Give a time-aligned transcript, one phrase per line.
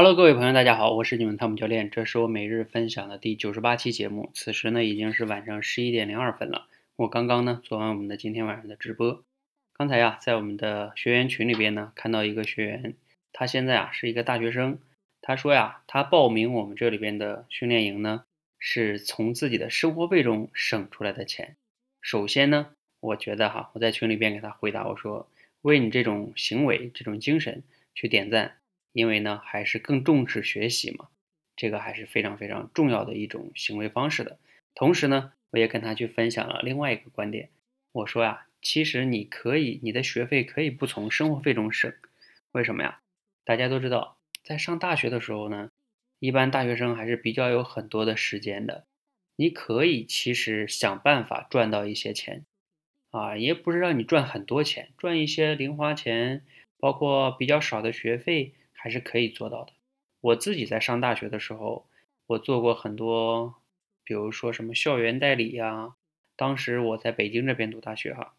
[0.00, 4.30] Hello，各位朋友，大家好，我是你们汤姆教练，这是我每日分享的第九十八期节目。
[4.32, 6.68] 此时呢，已经是晚上十一点零二分了。
[6.94, 9.24] 我刚刚呢做完我们的今天晚上的直播。
[9.72, 12.94] 刚才呀，在我们的学员群里边呢，看到一个学员，
[13.32, 14.78] 他现在啊是一个大学生。
[15.20, 18.22] 他说呀，他报名我们这里边的训练营呢，
[18.60, 21.56] 是从自己的生活费中省出来的钱。
[22.00, 22.68] 首先呢，
[23.00, 25.28] 我觉得哈，我在群里边给他回答我说，
[25.62, 27.64] 为你这种行为、这种精神
[27.96, 28.57] 去点赞。
[28.98, 31.06] 因为呢，还是更重视学习嘛，
[31.54, 34.40] 这个还是非常非常重要的一种行为方式的。
[34.74, 37.50] 同时呢，我也跟他去分享了另外一个观点。
[37.92, 41.94] 我说呀，其实你可以，你的学费可以不从生活费中省。
[42.50, 42.98] 为什么呀？
[43.44, 45.70] 大家都知道，在上大学的时候呢，
[46.18, 48.84] 一般大学生还是比较有很多的时间的。
[49.36, 52.44] 你可以其实想办法赚到一些钱，
[53.12, 56.44] 啊，也不是让你赚很多钱，赚一些零花钱，
[56.80, 58.54] 包括比较少的学费。
[58.78, 59.72] 还是可以做到的。
[60.20, 61.84] 我自己在上大学的时候，
[62.26, 63.56] 我做过很多，
[64.04, 65.94] 比如说什么校园代理呀。
[66.36, 68.34] 当时我在北京这边读大学哈，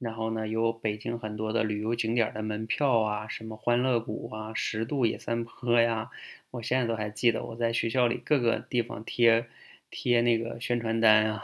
[0.00, 6.10] 然后呢，有北京很多的旅游景点的门票啊，什么欢乐谷啊、十渡野三坡呀，
[6.50, 7.44] 我现在都还记得。
[7.44, 9.46] 我在学校里各个地方贴
[9.90, 11.42] 贴那个宣传单啊，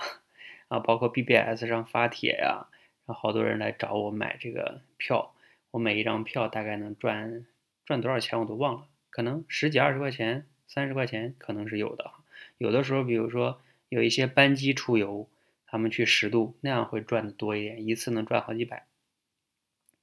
[0.68, 2.66] 啊，包括 BBS 上发帖呀，
[3.06, 5.32] 然后好多人来找我买这个票。
[5.70, 7.46] 我每一张票大概能赚。
[7.84, 12.10] 赚多少钱我都忘了，可能十几二十块钱、三十块钱可能是有的。
[12.58, 15.28] 有的时候，比如说有一些班机出游，
[15.66, 18.86] 他们去十渡，那样会赚的多一点，一次能赚好几百。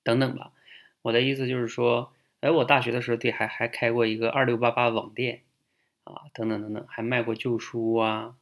[0.04, 0.52] 等等吧，
[1.04, 5.42] 我的意思就是说，哎，我大学的时候对还还开过一个二六八八网店
[6.04, 8.36] 啊，等等等等，还卖过旧书啊。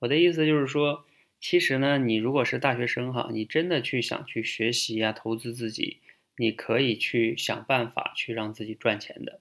[0.00, 1.04] 我的意思就是说，
[1.40, 5.98] 其实呢，你如果是大学生哈，你真的去想去学习呀，投资自己。
[6.38, 9.40] 你可以去想办法去让自己赚钱的，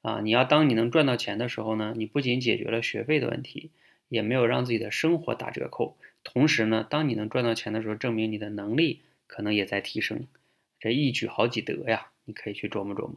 [0.00, 3.70] 啊，你要当你能赚到钱的时候呢，你不仅解决了学费的问题，
[4.08, 5.96] 也没有让自己的生活打折扣。
[6.24, 10.26] 同时呢，当你能赚到钱的时候，证明你的能力可能也在提升，
[10.80, 12.08] 这一举好几得呀！
[12.24, 13.16] 你可以去琢磨琢磨。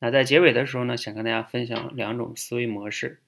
[0.00, 3.20] 那在结尾的时候呢，想跟大家分享两种思维模式，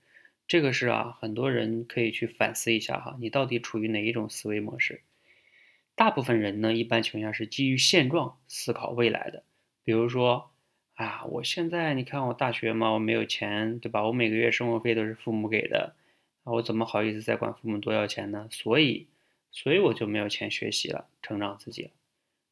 [0.48, 5.02] 这个是啊，很多人可以去反思一下哈，你到底处于哪一种思维模式？
[5.96, 9.44] 大部分人呢，一般情况下是基于现状思考未来的。
[9.84, 10.50] 比如说，
[10.94, 14.04] 啊，我现在你看我大学嘛，我没有钱，对吧？
[14.06, 15.94] 我每个月生活费都是父母给的，
[16.42, 18.48] 啊，我怎么好意思再管父母多要钱呢？
[18.50, 19.06] 所以，
[19.52, 21.90] 所以我就没有钱学习了，成长自己了。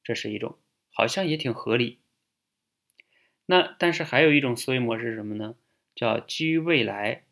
[0.04, 0.56] 这是一种，
[0.90, 1.98] 好像也挺合理。
[3.46, 5.56] 那但是还有一种思维模式是什么呢？
[5.94, 7.24] 叫基于未来，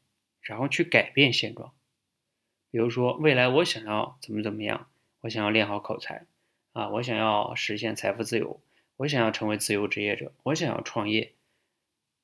[0.43, 1.72] 然后去改变现状。
[2.70, 4.88] 比如说，未来我想要怎么怎么样。
[5.22, 6.26] 我想要练好口才，
[6.72, 8.60] 啊，我想要实现财富自由，
[8.97, 11.32] 我想要成为自由职业者，我想要创业，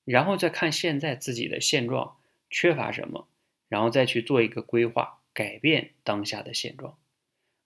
[0.05, 2.17] 然后再看现在自己的现状
[2.49, 3.29] 缺乏什么，
[3.69, 6.97] 然后再去做一个规划，改变当下的现状，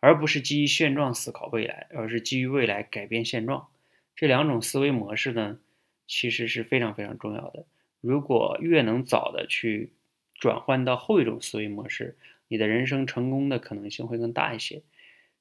[0.00, 3.68] 而不是基于现状思考未来，而是基于未来改变现状。
[4.16, 5.60] 这两种思维模式呢，
[6.06, 7.64] 其实是非常非常重要的。
[8.00, 9.92] 如果越能早的去
[10.34, 12.16] 转换到后一种思维模式，
[12.48, 14.82] 你的人生成功的可能性会更大一些。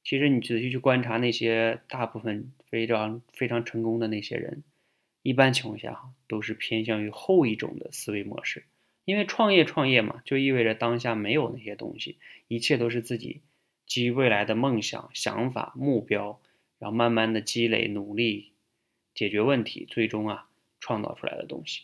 [0.09, 4.63] 其实你仔细去观察那些大部分非常非常成功的那些人，
[5.21, 8.65] 一般情况下哈都是偏向于后一种的思维模式，
[9.05, 13.41] 因为创业创业嘛，就意味着当下没有那些东西，一切都是自己
[13.85, 16.41] 基于未来的梦想、想法、目标，
[16.79, 18.53] 然后慢慢的积累、努力
[19.13, 20.49] 解决问题，最终啊
[20.79, 21.83] 创造出来的东西。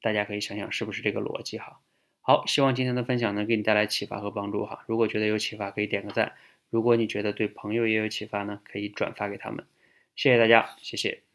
[0.00, 1.80] 大家可以想想是不是这个逻辑哈？
[2.22, 4.86] 好，希望今天的分享能给你带来启发和帮助哈。
[4.86, 6.32] 如果觉得有启发，可以点个赞。
[6.70, 9.66] 如果你觉得对朋友也有启发呢，可以转发给他们。
[10.16, 11.29] 谢谢大家，谢谢。